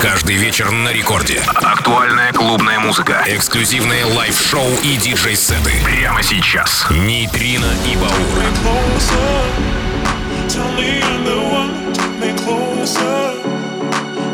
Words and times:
Каждый 0.00 0.36
вечер 0.36 0.70
на 0.70 0.92
рекорде. 0.92 1.42
Актуальная 1.56 2.32
клубная 2.32 2.78
музыка. 2.78 3.24
Эксклюзивные 3.26 4.04
лайв-шоу 4.04 4.68
и 4.82 4.96
диджей-сеты. 4.96 5.72
Прямо 5.84 6.22
сейчас. 6.22 6.86
Нейтрино 6.90 7.72
и 7.84 7.96
Баур. 7.96 8.12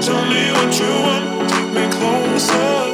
Tell 0.01 0.23
me 0.27 0.53
what 0.53 0.79
you 0.79 0.91
want, 1.07 1.49
take 1.49 1.73
me 1.73 1.87
closer 1.91 2.94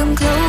come 0.00 0.16
closer 0.16 0.39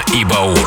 Ивана 0.00 0.04
Ибау. 0.14 0.59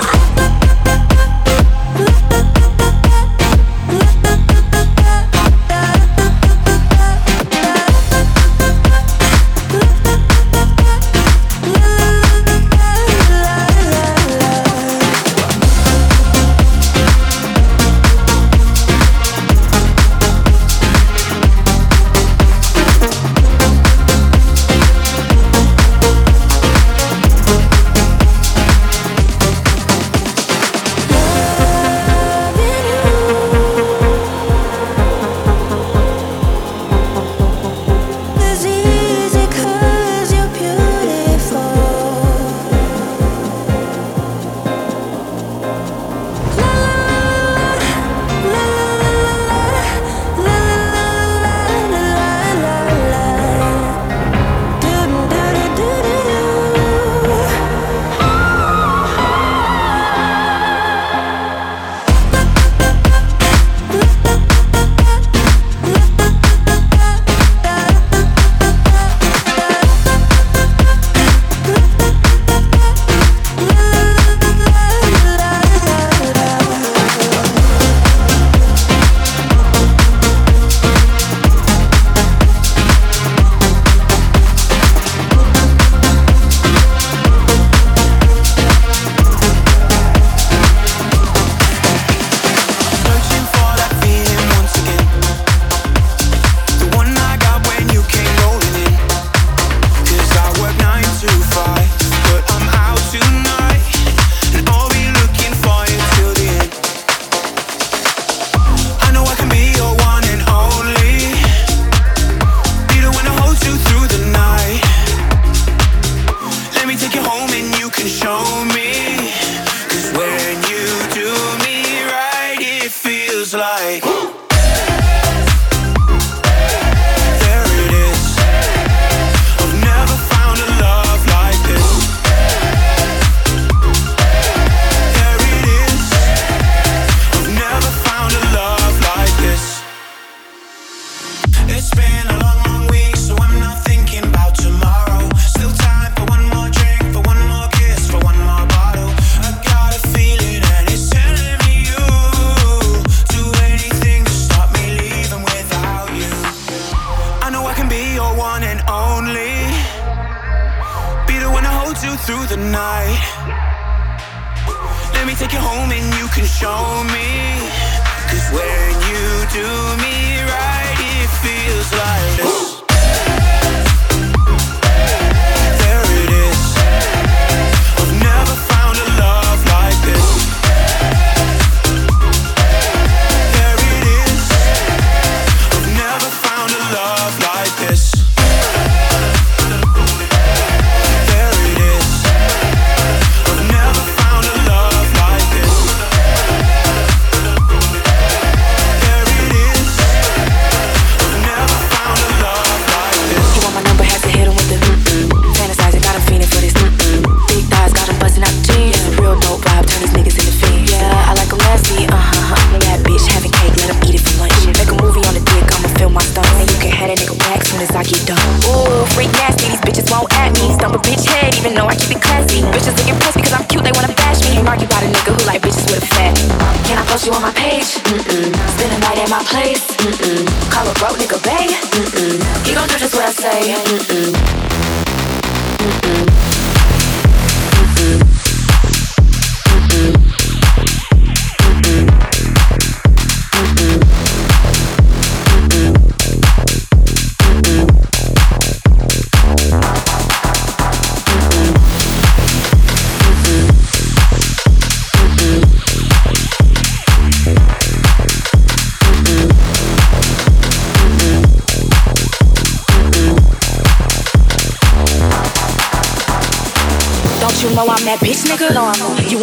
That 220.83 220.99
bitch, 220.99 221.23
head, 221.23 221.55
even 221.55 221.73
though 221.75 221.87
I 221.87 221.95
keep 221.95 222.11
it 222.11 222.21
classy. 222.21 222.59
Bitches 222.75 222.95
looking 222.97 223.15
past 223.19 223.35
because 223.39 223.53
I'm 223.53 223.63
cute, 223.67 223.83
they 223.83 223.91
wanna 223.95 224.11
bash 224.19 224.43
me. 224.49 224.61
Mark, 224.61 224.81
you 224.81 224.87
got 224.87 225.03
a 225.03 225.07
nigga. 225.07 225.31
Who 225.31 225.45
like 225.47 225.61
bitches 225.61 225.87
with 225.87 226.03
a 226.03 226.07
fat. 226.07 226.35
Can 226.83 226.97
I 226.99 227.05
post 227.07 227.25
you 227.25 227.33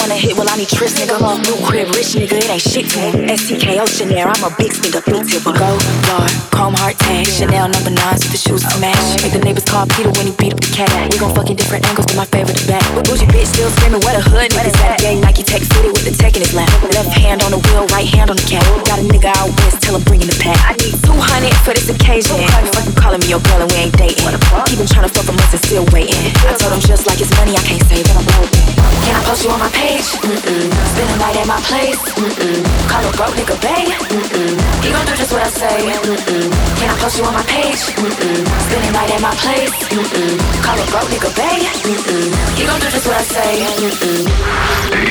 wanna 0.00 0.16
hit, 0.16 0.32
well, 0.34 0.48
I 0.48 0.56
need 0.56 0.72
trips, 0.72 0.96
nigga. 0.96 1.20
New 1.20 1.56
crib, 1.68 1.92
rich 1.92 2.16
nigga, 2.16 2.40
it 2.40 2.48
ain't 2.48 2.64
shit 2.64 2.88
to 2.90 2.98
him. 2.98 3.28
STK 3.28 3.76
Oceanair, 3.76 4.26
I'm 4.26 4.42
a 4.42 4.50
big 4.56 4.72
stinger, 4.72 5.04
big 5.04 5.28
tipper. 5.28 5.52
Go, 5.52 5.76
bar, 6.08 6.26
chrome 6.50 6.74
heart 6.74 6.96
tag, 6.96 7.28
Chanel 7.28 7.68
number 7.68 7.92
nine, 7.92 8.16
with 8.16 8.32
the 8.32 8.40
shoes 8.40 8.64
to 8.64 8.72
match. 8.80 9.20
Make 9.20 9.36
the 9.36 9.44
neighbors 9.44 9.68
call 9.68 9.84
Peter 9.92 10.08
when 10.16 10.26
he 10.26 10.34
beat 10.40 10.56
up 10.56 10.60
the 10.60 10.72
cat. 10.72 10.88
We 11.12 11.20
gon' 11.20 11.36
fuck 11.36 11.52
in 11.52 11.56
different 11.60 11.84
angles, 11.84 12.08
but 12.08 12.16
my 12.16 12.28
favorite 12.32 12.56
is 12.56 12.66
back. 12.66 12.82
Bougie 13.04 13.28
bitch 13.28 13.52
still 13.52 13.68
screaming, 13.76 14.00
what 14.00 14.16
a 14.16 14.22
hood 14.24 14.50
niggas 14.56 14.80
at. 14.88 14.98
Gang 15.04 15.20
Nike 15.20 15.44
Tech 15.44 15.62
City 15.62 15.92
with 15.92 16.08
the 16.08 16.14
tech 16.16 16.34
in 16.34 16.42
his 16.42 16.56
lap. 16.56 16.72
Left 16.96 17.12
hand 17.12 17.44
on 17.44 17.52
the 17.52 17.60
wheel, 17.70 17.84
right 17.92 18.08
hand 18.08 18.32
on 18.32 18.36
the 18.40 18.46
cat. 18.48 18.64
Got 18.88 18.98
a 18.98 19.04
nigga 19.04 19.28
out 19.36 19.52
west, 19.60 19.84
tell 19.84 19.94
him 19.94 20.02
bring 20.08 20.24
in 20.24 20.28
the 20.32 20.38
pack. 20.40 20.56
I 20.64 20.72
need 20.80 20.96
200 21.04 21.52
for 21.62 21.76
this 21.76 21.92
occasion. 21.92 22.40
Fucking 22.72 22.96
calling 22.96 23.20
me 23.20 23.28
your 23.28 23.42
girl 23.44 23.60
and 23.60 23.70
we 23.70 23.84
ain't 23.84 23.94
dating. 24.00 24.24
Keep 24.66 24.80
him 24.80 24.88
trying 24.88 25.06
to 25.06 25.12
fuck 25.12 25.28
for 25.28 25.36
months 25.36 25.52
and 25.52 25.62
still 25.62 25.84
waiting. 25.92 26.16
I 26.48 26.56
told 26.56 26.72
him 26.72 26.80
just 26.80 27.04
like 27.06 27.20
it's 27.20 27.30
money, 27.36 27.52
I 27.52 27.62
can't 27.62 27.84
save 27.84 28.08
it. 28.08 28.16
I'm 28.16 28.24
broke. 28.24 28.69
Can 29.05 29.13
I 29.15 29.21
post 29.25 29.43
you 29.43 29.49
on 29.51 29.59
my 29.59 29.69
page? 29.69 30.07
Mm-mm. 30.21 30.67
Spend 30.91 31.09
a 31.11 31.17
night 31.17 31.37
at 31.37 31.47
my 31.47 31.59
place? 31.69 32.01
Mm-mm. 32.17 32.61
Call 32.89 33.03
a 33.05 33.11
broke 33.17 33.35
nigga 33.37 33.57
bae? 33.61 33.85
Mm-mm. 34.13 34.53
He 34.83 34.89
gon' 34.91 35.05
do 35.05 35.13
just 35.15 35.31
what 35.31 35.43
I 35.43 35.49
say? 35.49 35.77
Mm-mm. 36.05 36.49
Can 36.79 36.89
I 36.89 36.95
post 36.99 37.17
you 37.17 37.25
on 37.25 37.33
my 37.33 37.43
page? 37.43 37.81
Mm-mm. 38.01 38.41
Spend 38.65 38.83
a 38.85 38.91
night 38.91 39.11
at 39.11 39.21
my 39.21 39.33
place? 39.41 39.73
Mm-mm. 39.93 40.35
Call 40.65 40.77
a 40.77 40.85
broke 40.89 41.09
nigga 41.13 41.31
bae? 41.37 41.61
Mm-mm. 41.85 42.29
He 42.57 42.65
gon' 42.65 42.79
do 42.79 42.89
just 42.89 43.05
what 43.07 43.17
I 43.17 43.23
say? 43.23 43.65
Mm-mm. 43.83 44.23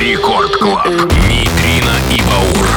Рекорд 0.01 0.55
Клаб. 0.57 0.87
Нейтрино 1.29 1.95
и 2.11 2.21
Баур. 2.21 2.67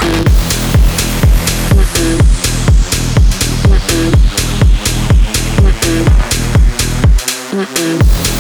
Warning. 7.59 8.32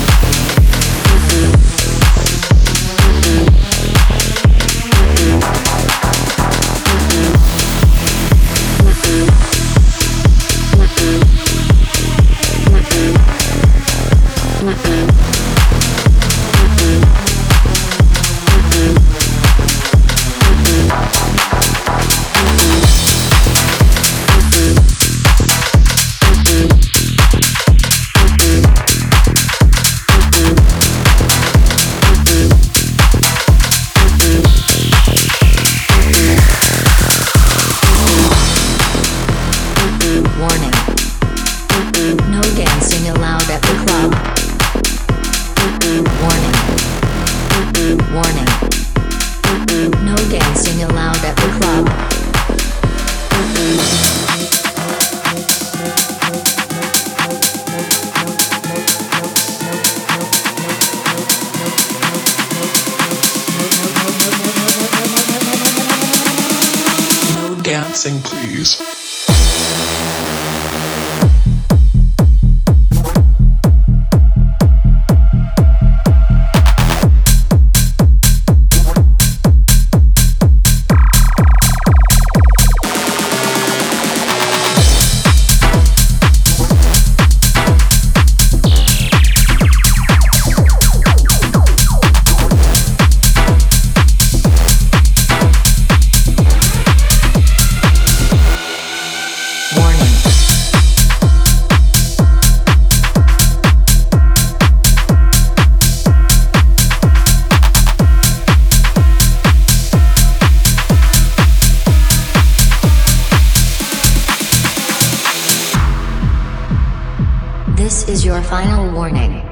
This 117.83 118.07
is 118.07 118.23
your 118.23 118.41
final 118.41 118.89
warning. 118.93 119.43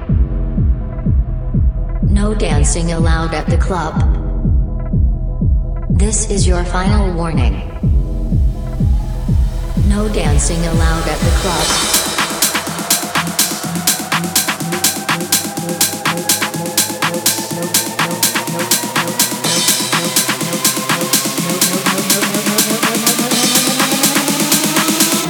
No 2.01 2.33
dancing 2.33 2.93
allowed 2.93 3.33
at 3.33 3.45
the 3.47 3.57
club. 3.57 3.99
This 5.89 6.31
is 6.31 6.47
your 6.47 6.63
final 6.63 7.13
warning. 7.13 7.55
No 9.89 10.07
dancing 10.13 10.65
allowed 10.65 11.07
at 11.09 11.19
the 11.19 11.33
club. 11.41 11.65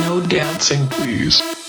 No 0.06 0.22
dancing, 0.28 0.88
please. 0.90 1.61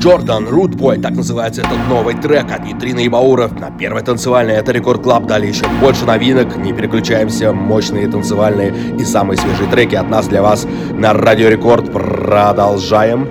Джордан, 0.00 0.46
Boy, 0.46 0.98
так 0.98 1.14
называется 1.14 1.60
этот 1.60 1.76
новый 1.86 2.14
трек 2.14 2.50
от 2.50 2.64
Нитрина 2.64 3.00
и 3.00 3.08
Бауров 3.10 3.60
на 3.60 3.70
первой 3.70 4.00
танцевальной. 4.00 4.54
Это 4.54 4.72
Рекорд 4.72 5.02
Клаб, 5.02 5.26
далее 5.26 5.50
еще 5.50 5.66
больше 5.78 6.06
новинок, 6.06 6.56
не 6.56 6.72
переключаемся, 6.72 7.52
мощные 7.52 8.08
танцевальные 8.08 8.72
и 8.98 9.04
самые 9.04 9.36
свежие 9.36 9.68
треки 9.68 9.96
от 9.96 10.08
нас 10.08 10.26
для 10.26 10.40
вас 10.40 10.66
на 10.94 11.12
Радио 11.12 11.48
Рекорд. 11.48 11.92
Продолжаем. 11.92 13.28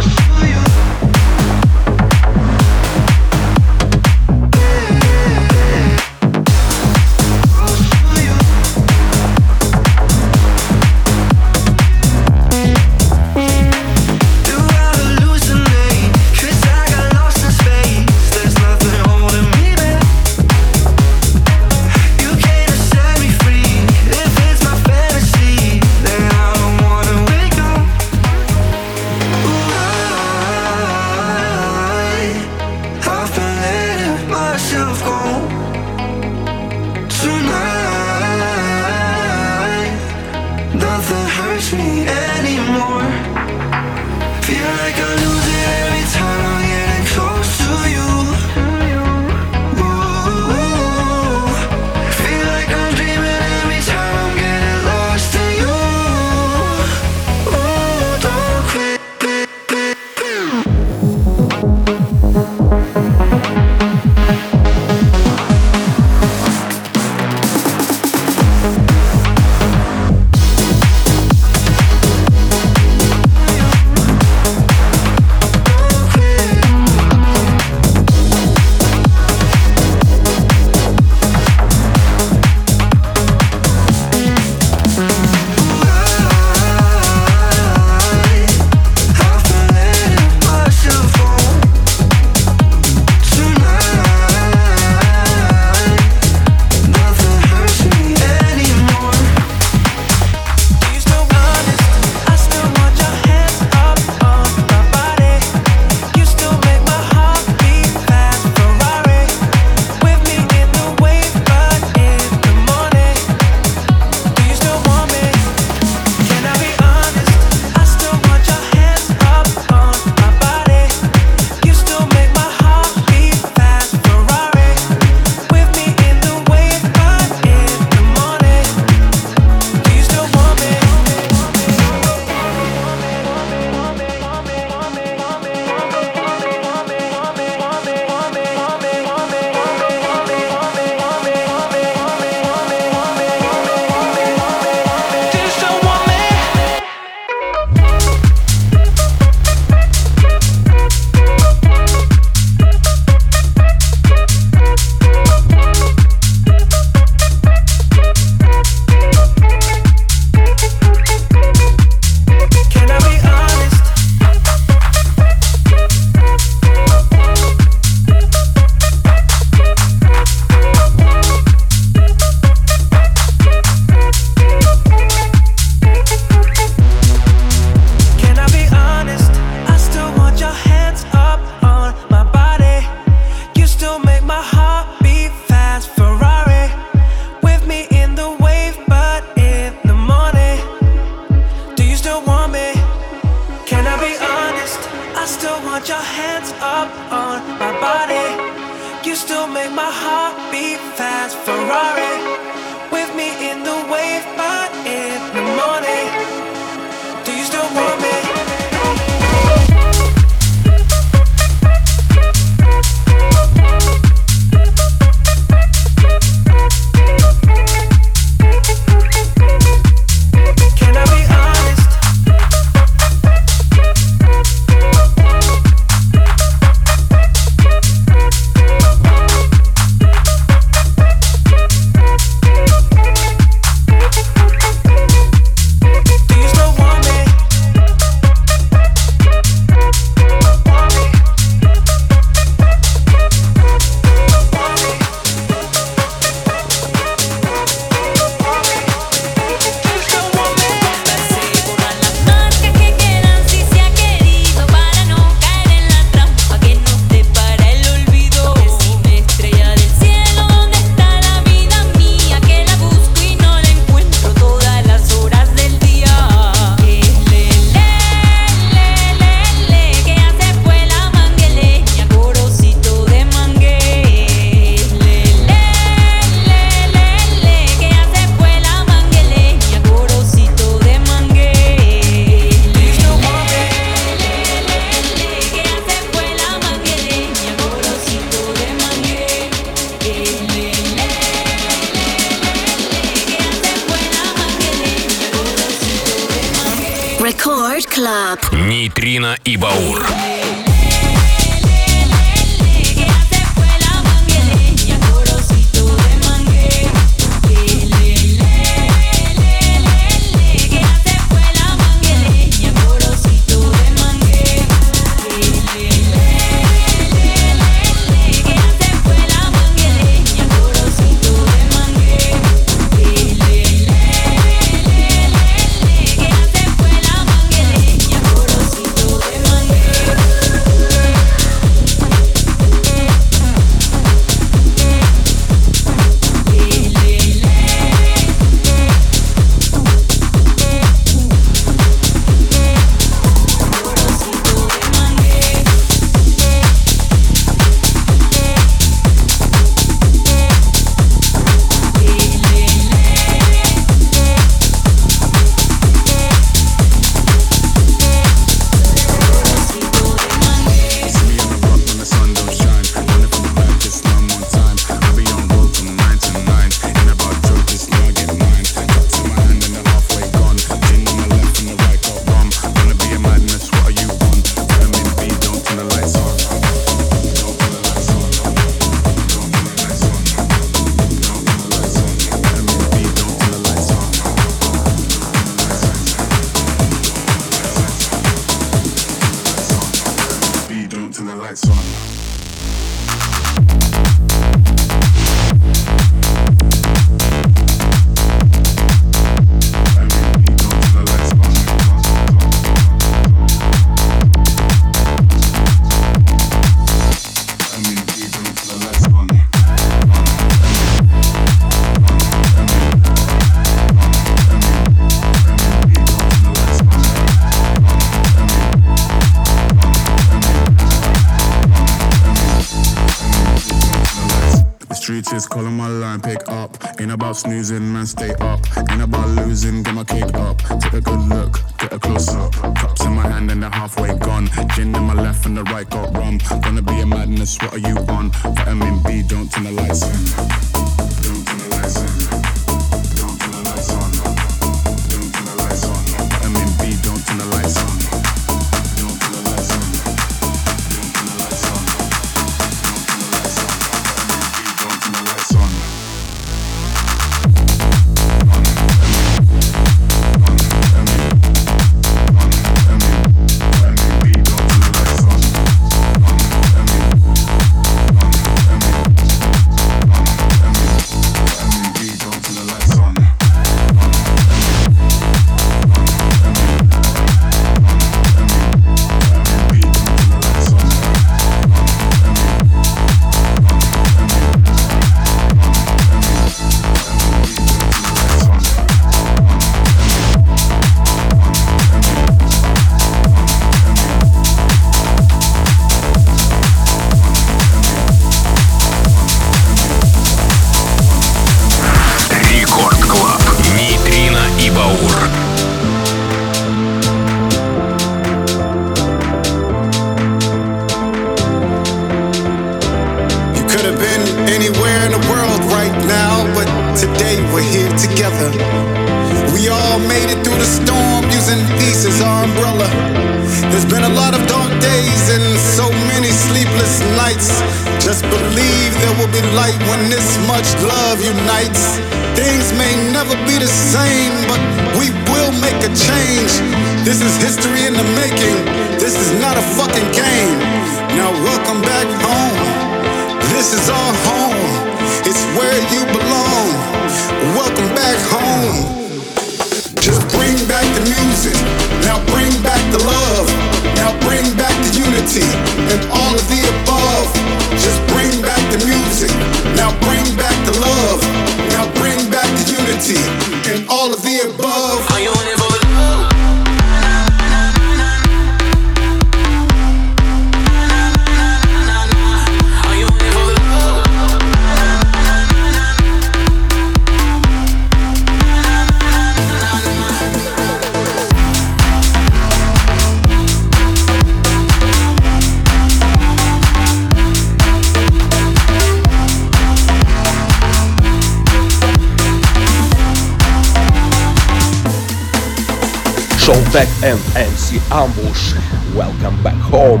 and 597.10 597.18
MC 597.34 597.80
Ambush. 597.90 598.54
Welcome 598.94 599.36
back 599.42 599.58
home. 599.72 600.00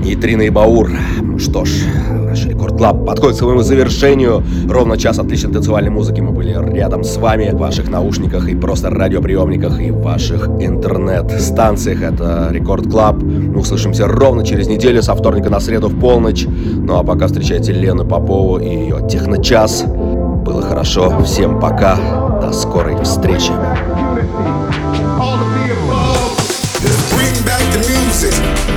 Нейтрино 0.00 0.42
и 0.42 0.50
Баур. 0.50 0.88
Ну 1.20 1.40
что 1.40 1.64
ж, 1.64 1.70
наш 2.08 2.46
рекорд 2.46 2.76
клаб 2.76 3.04
подходит 3.04 3.34
к 3.34 3.38
своему 3.40 3.62
завершению. 3.62 4.44
Ровно 4.68 4.96
час 4.96 5.18
отличной 5.18 5.52
танцевальной 5.52 5.90
музыки 5.90 6.20
мы 6.20 6.30
были 6.30 6.52
рядом 6.72 7.02
с 7.02 7.16
вами 7.16 7.50
в 7.50 7.56
ваших 7.56 7.90
наушниках 7.90 8.48
и 8.48 8.54
просто 8.54 8.90
радиоприемниках 8.90 9.80
и 9.80 9.90
в 9.90 10.02
ваших 10.02 10.48
интернет-станциях. 10.60 12.02
Это 12.02 12.48
рекорд 12.52 12.88
клаб. 12.88 13.16
Мы 13.16 13.58
услышимся 13.58 14.06
ровно 14.06 14.46
через 14.46 14.68
неделю 14.68 15.02
со 15.02 15.16
вторника 15.16 15.50
на 15.50 15.58
среду 15.58 15.88
в 15.88 15.98
полночь. 15.98 16.46
Ну 16.46 16.96
а 16.96 17.02
пока 17.02 17.26
встречайте 17.26 17.72
Лену 17.72 18.04
Попову 18.04 18.58
и 18.58 18.68
ее 18.68 19.04
техночас. 19.10 19.82
Было 19.84 20.62
хорошо. 20.62 21.24
Всем 21.24 21.58
пока. 21.58 21.96
До 22.40 22.52
скорой 22.52 23.02
встречи. 23.02 23.50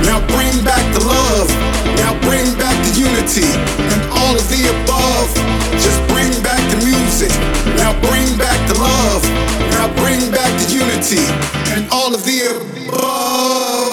Now 0.06 0.18
bring 0.32 0.54
back 0.64 0.84
the 0.94 1.04
love. 1.04 1.48
Now 2.02 2.12
bring 2.26 2.46
back 2.58 2.76
the 2.86 2.94
unity 2.98 3.48
and 3.92 4.00
all 4.12 4.34
of 4.34 4.46
the 4.48 4.62
above. 4.70 5.28
Just 5.82 6.00
bring 6.08 6.30
back 6.42 6.62
the 6.70 6.80
music. 6.84 7.32
Now 7.76 7.92
bring 8.08 8.28
back 8.38 8.58
the 8.68 8.78
love. 8.78 9.22
Now 9.74 9.86
bring 10.00 10.30
back 10.30 10.52
the 10.62 10.68
unity 10.72 11.24
and 11.74 11.88
all 11.90 12.14
of 12.14 12.24
the 12.24 12.38
above. 12.86 13.89